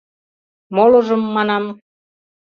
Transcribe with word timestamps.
Молыжым, 0.75 1.21
манам. 1.35 1.65